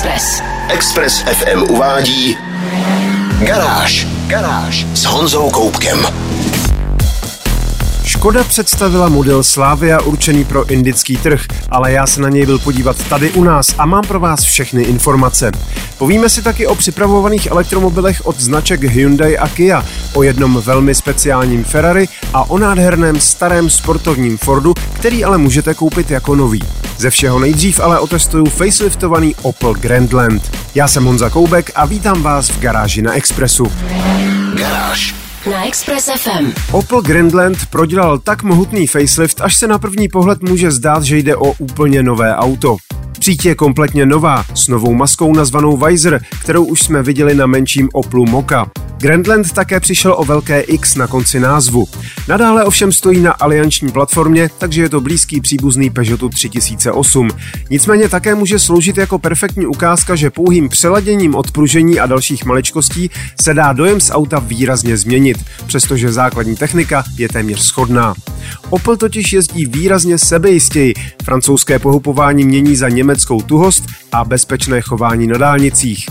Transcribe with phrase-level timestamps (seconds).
[0.00, 0.42] Express.
[0.68, 2.36] Express FM uvádí
[3.38, 4.06] Garáž.
[4.26, 6.06] Garáž s Honzou Koupkem.
[8.04, 11.40] Škoda představila model Slavia určený pro indický trh,
[11.70, 14.82] ale já se na něj byl podívat tady u nás a mám pro vás všechny
[14.82, 15.52] informace.
[15.98, 21.64] Povíme si taky o připravovaných elektromobilech od značek Hyundai a Kia, o jednom velmi speciálním
[21.64, 26.62] Ferrari a o nádherném starém sportovním Fordu, který ale můžete koupit jako nový.
[27.00, 30.56] Ze všeho nejdřív ale otestuju faceliftovaný Opel Grandland.
[30.74, 33.72] Já jsem Honza Koubek a vítám vás v garáži na Expressu.
[34.54, 35.14] Garáž.
[35.50, 36.52] Na Express FM.
[36.72, 41.36] Opel Grandland prodělal tak mohutný facelift, až se na první pohled může zdát, že jde
[41.36, 42.76] o úplně nové auto.
[43.18, 47.88] Příď je kompletně nová, s novou maskou nazvanou Visor, kterou už jsme viděli na menším
[47.92, 48.70] Oplu Moka.
[49.00, 51.88] Grandland také přišel o velké X na konci názvu.
[52.28, 57.28] Nadále ovšem stojí na alianční platformě, takže je to blízký příbuzný Peugeotu 3008.
[57.70, 63.10] Nicméně také může sloužit jako perfektní ukázka, že pouhým přeladěním odpružení a dalších maličkostí
[63.42, 68.14] se dá dojem z auta výrazně změnit, přestože základní technika je téměř schodná.
[68.70, 75.38] Opel totiž jezdí výrazně sebejistěji, francouzské pohupování mění za německou tuhost a bezpečné chování na
[75.38, 76.06] dálnicích.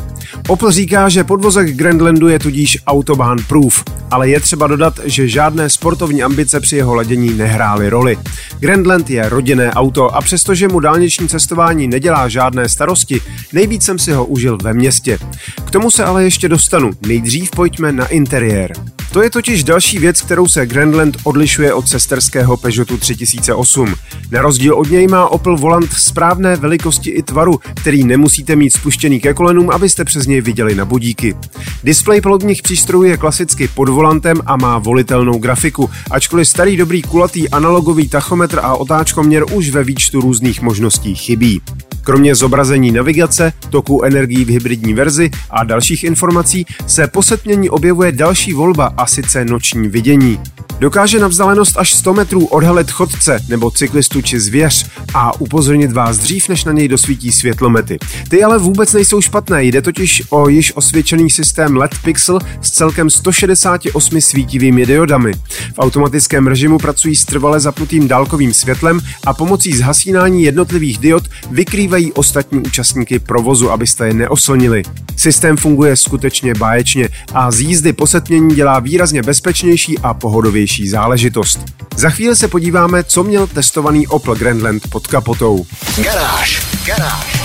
[0.47, 5.69] Opel říká, že podvozek Grandlandu je tudíž autobahn proof, ale je třeba dodat, že žádné
[5.69, 8.17] sportovní ambice při jeho ladění nehrály roli.
[8.59, 13.21] Grandland je rodinné auto a přestože mu dálniční cestování nedělá žádné starosti,
[13.53, 15.19] nejvíc jsem si ho užil ve městě.
[15.65, 18.98] K tomu se ale ještě dostanu, nejdřív pojďme na interiér.
[19.11, 23.95] To je totiž další věc, kterou se Grandland odlišuje od sesterského Peugeotu 3008.
[24.31, 29.19] Na rozdíl od něj má Opel volant správné velikosti i tvaru, který nemusíte mít spuštěný
[29.19, 31.35] ke kolenům, abyste přes něj viděli na budíky.
[31.83, 37.49] Displej palubních přístrojů je klasicky pod volantem a má volitelnou grafiku, ačkoliv starý dobrý kulatý
[37.49, 41.61] analogový tachometr a otáčkoměr už ve výčtu různých možností chybí.
[42.09, 48.11] Kromě zobrazení navigace, toku energií v hybridní verzi a dalších informací se po setmění objevuje
[48.11, 50.39] další volba a sice noční vidění.
[50.79, 56.17] Dokáže na vzdálenost až 100 metrů odhalit chodce nebo cyklistu či zvěř a upozornit vás
[56.17, 57.97] dřív, než na něj dosvítí světlomety.
[58.29, 63.09] Ty ale vůbec nejsou špatné, jde totiž o již osvědčený systém LED Pixel s celkem
[63.09, 65.33] 168 svítivými diodami.
[65.75, 71.98] V automatickém režimu pracují s trvale zapnutým dálkovým světlem a pomocí zhasínání jednotlivých diod vykrývají
[72.13, 74.83] ostatní účastníky provozu, abyste je neoslnili.
[75.17, 81.59] Systém funguje skutečně báječně a z jízdy po setmění dělá výrazně bezpečnější a pohodovější záležitost.
[81.95, 85.65] Za chvíli se podíváme, co měl testovaný Opel Grandland pod kapotou.
[86.03, 86.67] Garáž.
[86.85, 87.39] Garáž.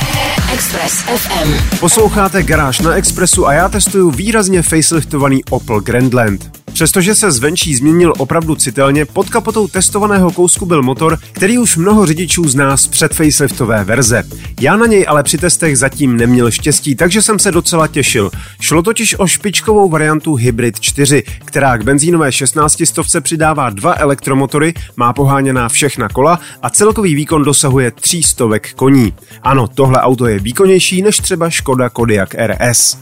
[0.53, 1.79] Express FM.
[1.81, 6.54] Posloucháte Garáž na Expressu a já testuju výrazně faceliftovaný Opel Grandland.
[6.75, 12.07] Přestože se zvenčí změnil opravdu citelně, pod kapotou testovaného kousku byl motor, který už mnoho
[12.07, 14.23] řidičů zná z předfaceliftové verze.
[14.61, 18.31] Já na něj ale při testech zatím neměl štěstí, takže jsem se docela těšil.
[18.61, 24.75] Šlo totiž o špičkovou variantu Hybrid 4, která k benzínové 16 stovce přidává dva elektromotory,
[24.97, 28.45] má poháněná všechna kola a celkový výkon dosahuje 300
[28.77, 29.13] koní.
[29.43, 32.97] Ano, tohle auto je výkonnější než třeba Škoda Kodiaq RS.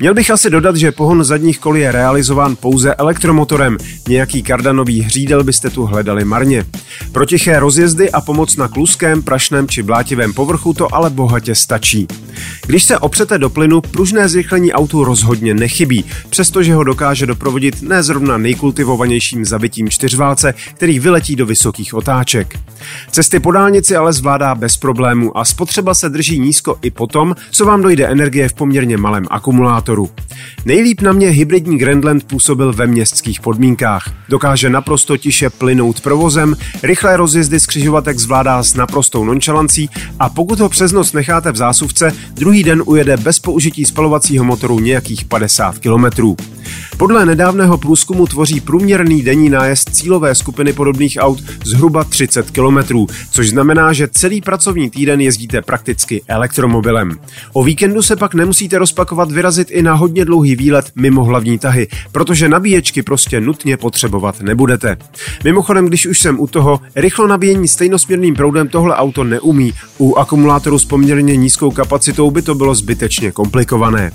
[0.00, 3.76] Měl bych asi dodat, že pohon zadních kol je realizován pouze elektromotorem.
[4.08, 6.64] Nějaký kardanový hřídel byste tu hledali marně.
[7.12, 12.06] Pro tiché rozjezdy a pomoc na kluském, prašném či blátivém povrchu to ale bohatě stačí.
[12.66, 18.02] Když se opřete do plynu, pružné zrychlení autu rozhodně nechybí, přestože ho dokáže doprovodit ne
[18.02, 22.58] zrovna nejkultivovanějším zabitím čtyřválce, který vyletí do vysokých otáček.
[23.10, 27.64] Cesty po dálnici ale zvládá bez problému a spotřeba se drží nízko i potom, co
[27.64, 30.10] vám dojde energie v poměrně malém akumulátoru.
[30.64, 34.12] Nejlíp na mě hybridní Grandland působil ve městských podmínkách.
[34.28, 40.60] Dokáže naprosto tiše plynout provozem, rychlé rozjezdy z křižovatek zvládá s naprostou nonchalancí a pokud
[40.60, 45.78] ho přes noc necháte v zásuvce, druhý den ujede bez použití spalovacího motoru nějakých 50
[45.78, 46.36] kilometrů.
[46.96, 53.48] Podle nedávného průzkumu tvoří průměrný denní nájezd cílové skupiny podobných aut zhruba 30 km, což
[53.48, 57.12] znamená, že celý pracovní týden jezdíte prakticky elektromobilem.
[57.52, 61.88] O víkendu se pak nemusíte rozpakovat vyrazit i na hodně dlouhý výlet mimo hlavní tahy,
[62.12, 62.48] protože
[62.88, 64.96] nabíječky prostě nutně potřebovat nebudete.
[65.44, 69.74] Mimochodem, když už jsem u toho, rychlo nabíjení stejnosměrným proudem tohle auto neumí.
[69.98, 74.10] U akumulátoru s poměrně nízkou kapacitou by to bylo zbytečně komplikované.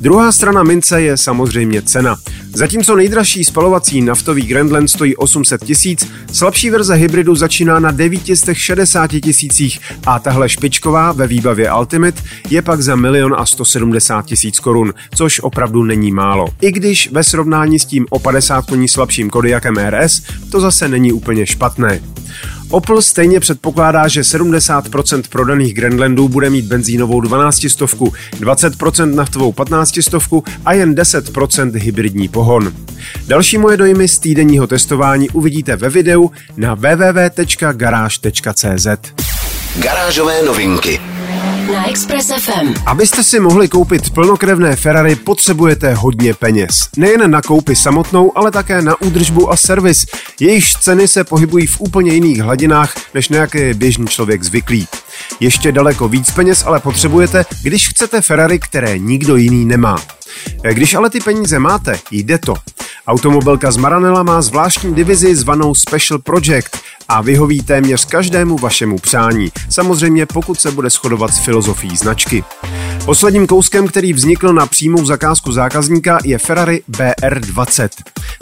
[0.00, 2.16] Druhá strana mince je samozřejmě cena.
[2.54, 9.80] Zatímco nejdražší spalovací naftový Grandland stojí 800 tisíc, slabší verze hybridu začíná na 960 tisících
[10.06, 15.40] a tahle špičková ve výbavě Ultimate je pak za milion a 170 tisíc korun, což
[15.40, 16.46] opravdu není málo.
[16.60, 21.12] I když ve srovnání s tím o 50 koní slabším Kodiakem RS to zase není
[21.12, 22.00] úplně špatné.
[22.70, 30.02] Opel stejně předpokládá, že 70% prodaných Grandlandů bude mít benzínovou 12 stovku, 20% naftovou 15
[30.02, 32.72] stovku a jen 10% hybridní pohon.
[33.26, 37.66] Další moje dojmy z týdenního testování uvidíte ve videu na www.garage.cz.
[39.78, 41.00] Garážové novinky
[41.66, 42.74] na Express FM.
[42.86, 46.88] Abyste si mohli koupit plnokrevné Ferrari, potřebujete hodně peněz.
[46.96, 50.06] Nejen na koupi samotnou, ale také na údržbu a servis.
[50.40, 54.88] Jejichž ceny se pohybují v úplně jiných hladinách, než je běžný člověk zvyklý.
[55.40, 59.96] Ještě daleko víc peněz ale potřebujete, když chcete Ferrari, které nikdo jiný nemá.
[60.72, 62.54] Když ale ty peníze máte, jde to.
[63.06, 66.81] Automobilka z Maranela má zvláštní divizi zvanou Special Project
[67.12, 69.52] a vyhoví téměř každému vašemu přání.
[69.68, 72.44] Samozřejmě pokud se bude shodovat s filozofií značky.
[73.04, 77.88] Posledním kouskem, který vznikl na přímou zakázku zákazníka, je Ferrari BR20.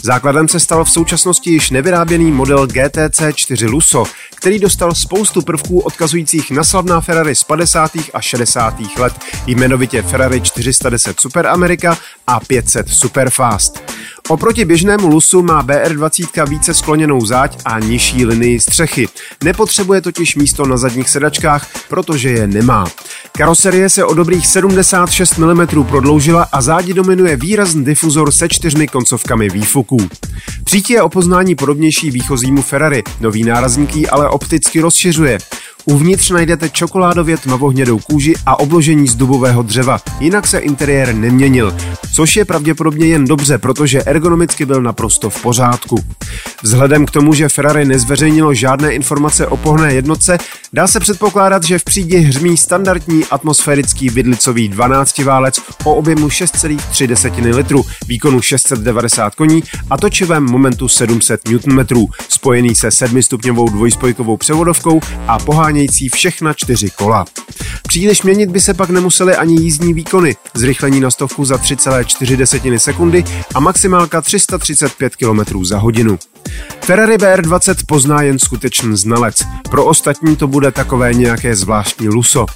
[0.02, 4.04] Základem se stal v současnosti již nevyráběný model GTC 4 Lusso,
[4.34, 7.92] který dostal spoustu prvků odkazujících na slavná Ferrari z 50.
[8.14, 8.74] a 60.
[8.98, 9.12] let,
[9.46, 13.82] jmenovitě Ferrari 410 Super America a 500 Superfast.
[14.28, 19.08] Oproti běžnému Lusu má BR20 více skloněnou záď a nižší linii střechy.
[19.44, 22.86] Nepotřebuje totiž místo na zadních sedačkách, protože je nemá.
[23.32, 29.48] Karoserie se o dobrých 76 mm prodloužila a zádi dominuje výrazný difuzor se čtyřmi koncovkami
[29.48, 29.98] výfuků.
[30.64, 35.38] Přítí je o poznání podobnější výchozímu Ferrari, nový nárazník ale opticky rozšiřuje.
[35.90, 41.76] Uvnitř najdete čokoládově tmavohnědou kůži a obložení z dubového dřeva, jinak se interiér neměnil,
[42.14, 45.96] což je pravděpodobně jen dobře, protože ergonomicky byl naprosto v pořádku.
[46.62, 50.38] Vzhledem k tomu, že Ferrari nezveřejnilo žádné informace o pohné jednotce,
[50.72, 57.54] dá se předpokládat, že v přídi hřmí standardní atmosférický vidlicový 12 válec o objemu 6,3
[57.54, 65.38] litru, výkonu 690 koní a točivém momentu 700 Nm, spojený se 7-stupňovou dvojspojkovou převodovkou a
[65.80, 67.24] pohánějící všechna čtyři kola.
[67.88, 73.24] Příliš měnit by se pak nemusely ani jízdní výkony, zrychlení na stovku za 3,4 sekundy
[73.54, 76.18] a maximálka 335 km za hodinu.
[76.80, 82.46] Ferrari BR20 pozná jen skutečný znalec, pro ostatní to bude takové nějaké zvláštní luso.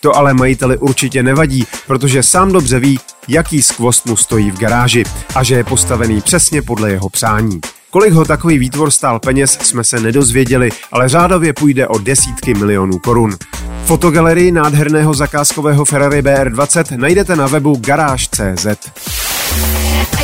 [0.00, 5.04] To ale majiteli určitě nevadí, protože sám dobře ví, jaký skvost mu stojí v garáži
[5.34, 7.60] a že je postavený přesně podle jeho přání.
[7.94, 12.98] Kolik ho takový výtvor stál peněz, jsme se nedozvěděli, ale řádově půjde o desítky milionů
[12.98, 13.36] korun.
[13.84, 18.66] Fotogalerii nádherného zakázkového Ferrari BR20 najdete na webu garáž.cz.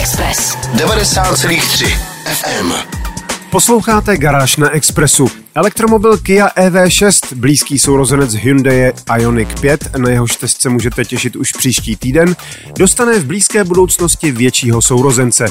[0.00, 1.86] Express 90,3
[2.24, 2.99] FM.
[3.50, 5.28] Posloucháte Garáž na Expressu.
[5.54, 11.96] Elektromobil Kia EV6, blízký sourozenec Hyundai Ioniq 5, na jehož test můžete těšit už příští
[11.96, 12.36] týden,
[12.78, 15.46] dostane v blízké budoucnosti většího sourozence.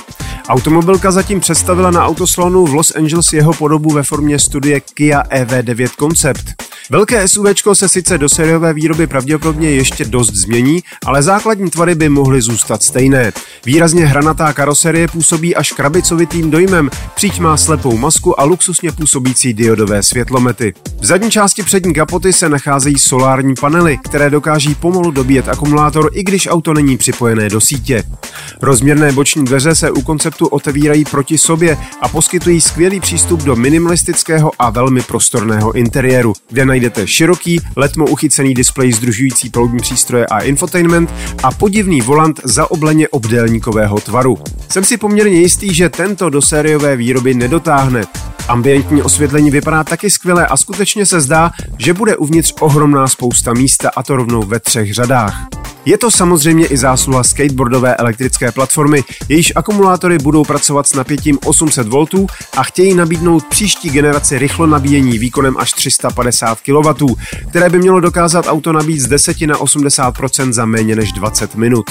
[0.48, 5.90] Automobilka zatím představila na autoslonu v Los Angeles jeho podobu ve formě studie Kia EV9
[6.00, 6.69] Concept.
[6.92, 12.10] Velké SUV se sice do sériové výroby pravděpodobně ještě dost změní, ale základní tvary by
[12.10, 13.32] mohly zůstat stejné.
[13.66, 20.04] Výrazně hranatá karoserie působí až krabicovitým dojmem, příď má slepou masku a luxusně působící diodové
[20.04, 20.74] světlomety.
[21.00, 26.24] V zadní části přední kapoty se nacházejí solární panely, které dokáží pomalu dobíjet akumulátor, i
[26.24, 28.04] když auto není připojené do sítě.
[28.62, 34.52] Rozměrné boční dveře se u konceptu otevírají proti sobě a poskytují skvělý přístup do minimalistického
[34.60, 41.14] a velmi prostorného interiéru, kde najdete široký, letmo uchycený displej združující palubní přístroje a infotainment
[41.44, 44.38] a podivný volant za obleně obdélníkového tvaru.
[44.70, 48.04] Jsem si poměrně jistý, že tento do sériové výroby nedotáhne.
[48.48, 53.92] Ambientní osvětlení vypadá taky skvěle a skutečně se zdá, že bude uvnitř ohromná spousta místa
[53.96, 55.48] a to rovnou ve třech řadách.
[55.86, 61.88] Je to samozřejmě i zásluha skateboardové elektrické platformy, jejíž akumulátory budou pracovat s napětím 800
[61.88, 62.06] V
[62.58, 67.06] a chtějí nabídnout příští generaci rychlo nabíjení výkonem až 350 kW,
[67.50, 71.86] které by mělo dokázat auto nabít z 10 na 80% za méně než 20 minut.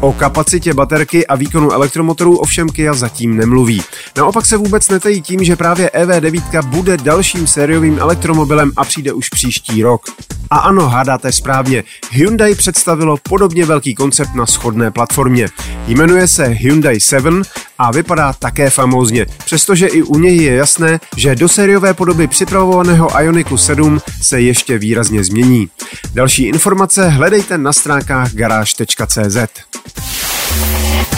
[0.00, 3.82] O kapacitě baterky a výkonu elektromotorů ovšem Kia zatím nemluví.
[4.16, 9.28] Naopak se vůbec netejí tím, že právě EV9 bude dalším sériovým elektromobilem a přijde už
[9.28, 10.02] příští rok.
[10.50, 15.48] A ano, hádáte správně, Hyundai představilo podobně velký koncept na schodné platformě.
[15.86, 17.42] Jmenuje se Hyundai 7
[17.78, 23.20] a vypadá také famózně, přestože i u něj je jasné, že do sériové podoby připravovaného
[23.20, 25.68] Ioniku 7 se ještě výrazně změní.
[26.14, 29.36] Další informace hledejte na stránkách garáž.cz.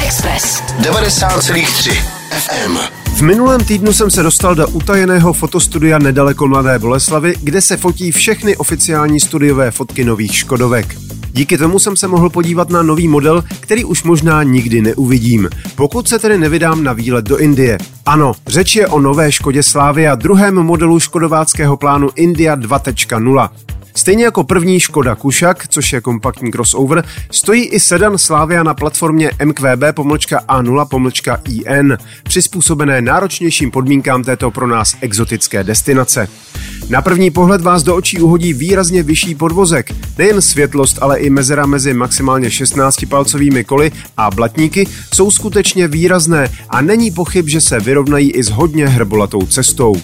[0.07, 1.93] Express 90,3
[2.31, 2.77] FM.
[3.17, 8.13] V minulém týdnu jsem se dostal do utajeného fotostudia nedaleko Mladé Boleslavy, kde se fotí
[8.13, 10.97] všechny oficiální studiové fotky nových Škodovek.
[11.33, 16.09] Díky tomu jsem se mohl podívat na nový model, který už možná nikdy neuvidím, pokud
[16.09, 17.79] se tedy nevydám na výlet do Indie.
[18.07, 23.49] Ano, řeč je o nové Škodě Slávia, druhém modelu škodováckého plánu India 2.0.
[24.01, 29.31] Stejně jako první Škoda Kušak, což je kompaktní crossover, stojí i sedan Slavia na platformě
[29.45, 36.29] MQB-A0-IN, přizpůsobené náročnějším podmínkám této pro nás exotické destinace.
[36.89, 39.93] Na první pohled vás do očí uhodí výrazně vyšší podvozek.
[40.19, 46.81] Nejen světlost, ale i mezera mezi maximálně 16-palcovými koly a blatníky jsou skutečně výrazné a
[46.81, 49.97] není pochyb, že se vyrovnají i s hodně hrbolatou cestou.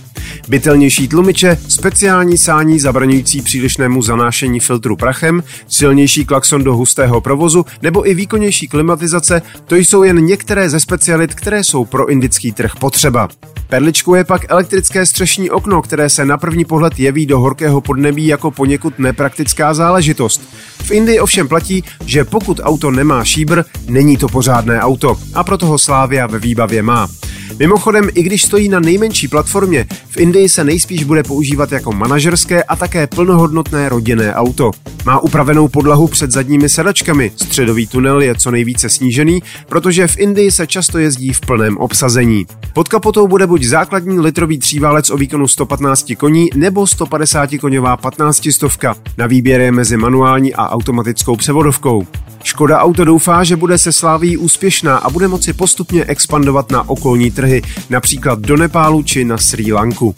[0.49, 8.11] Bytelnější tlumiče, speciální sání zabraňující přílišnému zanášení filtru prachem, silnější klakson do hustého provozu nebo
[8.11, 13.28] i výkonnější klimatizace, to jsou jen některé ze specialit, které jsou pro indický trh potřeba.
[13.68, 18.26] Perličkou je pak elektrické střešní okno, které se na první pohled jeví do horkého podnebí
[18.26, 20.42] jako poněkud nepraktická záležitost.
[20.83, 25.66] V Indii ovšem platí, že pokud auto nemá šíbr, není to pořádné auto a proto
[25.66, 27.09] ho Slávia ve výbavě má.
[27.58, 32.62] Mimochodem, i když stojí na nejmenší platformě, v Indii se nejspíš bude používat jako manažerské
[32.62, 34.70] a také plnohodnotné rodinné auto.
[35.06, 40.50] Má upravenou podlahu před zadními sedačkami, středový tunel je co nejvíce snížený, protože v Indii
[40.50, 42.46] se často jezdí v plném obsazení.
[42.75, 48.48] Pod kapotou bude buď základní litrový tříválec o výkonu 115 koní nebo 150 koňová 15
[48.50, 48.94] stovka.
[49.18, 52.06] Na výběr je mezi manuální a automatickou převodovkou.
[52.46, 57.30] Škoda Auto doufá, že bude se sláví úspěšná a bude moci postupně expandovat na okolní
[57.30, 60.14] trhy, například do Nepálu či na Sri Lanku.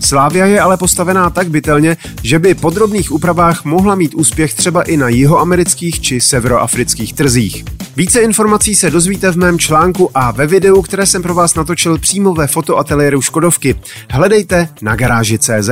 [0.00, 4.82] Slávia je ale postavená tak bytelně, že by po drobných úpravách mohla mít úspěch třeba
[4.82, 7.64] i na jihoamerických či severoafrických trzích.
[7.96, 11.98] Více informací se dozvíte v mém článku a ve videu, které jsem pro vás natočil
[11.98, 13.80] přímo ve fotoateliéru Škodovky.
[14.10, 15.70] Hledejte na garáži.cz.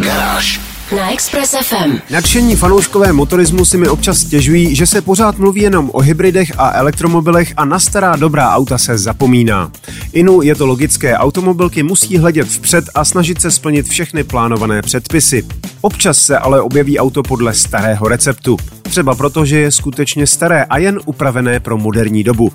[0.00, 1.98] Garáž na Express FM.
[2.10, 6.72] Nadšení fanouškové motorismu si mi občas stěžují, že se pořád mluví jenom o hybridech a
[6.72, 9.72] elektromobilech a na stará dobrá auta se zapomíná.
[10.12, 15.46] Inu je to logické, automobilky musí hledět vpřed a snažit se splnit všechny plánované předpisy.
[15.80, 18.56] Občas se ale objeví auto podle starého receptu
[18.94, 22.52] třeba proto, že je skutečně staré a jen upravené pro moderní dobu.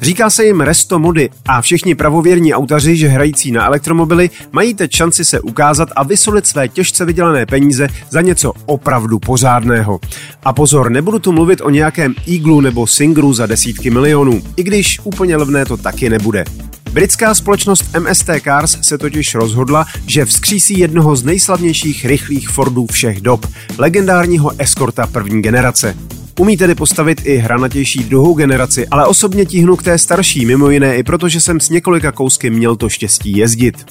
[0.00, 4.92] Říká se jim resto mody a všichni pravověrní autaři, že hrající na elektromobily, mají teď
[4.92, 7.71] šanci se ukázat a vysolit své těžce vydělané peníze
[8.10, 10.00] za něco opravdu pořádného.
[10.44, 15.00] A pozor, nebudu tu mluvit o nějakém Eaglu nebo Singru za desítky milionů, i když
[15.04, 16.44] úplně levné to taky nebude.
[16.92, 23.20] Britská společnost MST Cars se totiž rozhodla, že vzkřísí jednoho z nejslavnějších rychlých Fordů všech
[23.20, 23.46] dob,
[23.78, 25.96] legendárního Escorta první generace.
[26.40, 30.96] Umí tedy postavit i hranatější druhou generaci, ale osobně tíhnu k té starší, mimo jiné
[30.96, 33.86] i proto, že jsem s několika kousky měl to štěstí jezdit.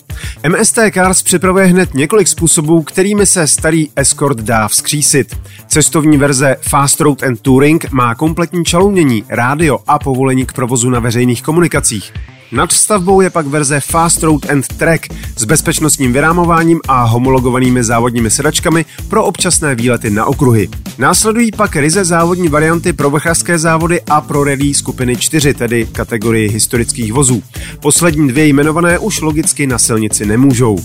[0.49, 5.35] MST Cars připravuje hned několik způsobů, kterými se starý Escort dá vzkřísit.
[5.67, 10.99] Cestovní verze Fast Road and Touring má kompletní čalounění, rádio a povolení k provozu na
[10.99, 12.13] veřejných komunikacích.
[12.51, 18.31] Nad stavbou je pak verze Fast Road and Track s bezpečnostním vyrámováním a homologovanými závodními
[18.31, 20.69] sedačkami pro občasné výlety na okruhy.
[20.97, 26.49] Následují pak ryze závodní varianty pro vrchařské závody a pro rally skupiny 4, tedy kategorii
[26.49, 27.43] historických vozů.
[27.79, 30.79] Poslední dvě jmenované už logicky na silnici nemůžou.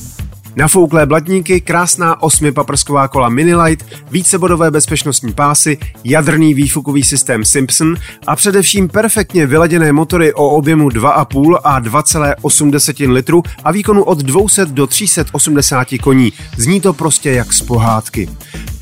[0.59, 7.97] Nafouklé blatníky, krásná osmipaprsková kola Minilight, vícebodové bezpečnostní pásy, jadrný výfukový systém Simpson
[8.27, 14.67] a především perfektně vyladěné motory o objemu 2,5 a 2,8 litru a výkonu od 200
[14.67, 16.33] do 380 koní.
[16.57, 18.29] Zní to prostě jak z pohádky.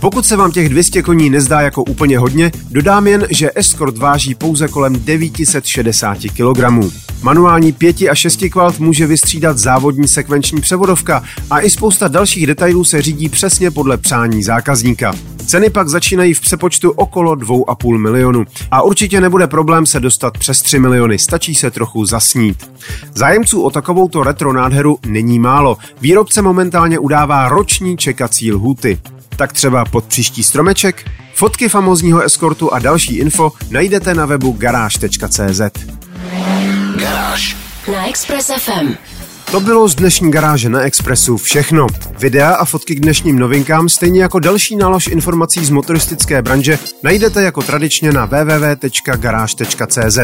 [0.00, 4.34] Pokud se vám těch 200 koní nezdá jako úplně hodně, dodám jen, že Escort váží
[4.34, 6.90] pouze kolem 960 kg.
[7.22, 12.84] Manuální 5 a 6 kvalt může vystřídat závodní sekvenční převodovka a i spousta dalších detailů
[12.84, 15.14] se řídí přesně podle přání zákazníka.
[15.46, 18.44] Ceny pak začínají v přepočtu okolo 2,5 milionu.
[18.70, 22.70] A určitě nebude problém se dostat přes 3 miliony, stačí se trochu zasnít.
[23.14, 25.76] Zájemců o takovouto retro nádheru není málo.
[26.00, 28.98] Výrobce momentálně udává roční čekací lhuty.
[29.36, 31.10] Tak třeba pod příští stromeček?
[31.34, 35.60] Fotky famozního eskortu a další info najdete na webu garáž.cz.
[36.96, 37.56] Garáž
[37.92, 38.94] Na Express FM.
[39.54, 41.86] To bylo z dnešní garáže na Expressu všechno.
[42.18, 47.42] Videa a fotky k dnešním novinkám, stejně jako další nálož informací z motoristické branže, najdete
[47.42, 50.18] jako tradičně na www.garage.cz.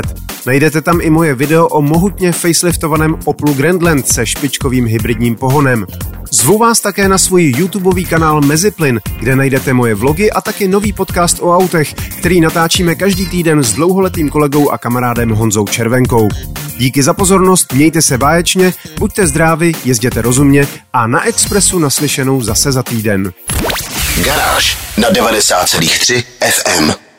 [0.46, 5.86] Najdete tam i moje video o mohutně faceliftovaném Oplu Grandland se špičkovým hybridním pohonem.
[6.30, 10.92] Zvu vás také na svůj YouTubeový kanál Meziplyn, kde najdete moje vlogy a taky nový
[10.92, 16.28] podcast o autech, který natáčíme každý týden s dlouholetým kolegou a kamarádem Honzou Červenkou.
[16.80, 22.72] Díky za pozornost, mějte se báječně, buďte zdraví, jezděte rozumně a na Expressu naslyšenou zase
[22.72, 23.32] za týden.
[24.24, 27.09] Garáž na 90,3 FM.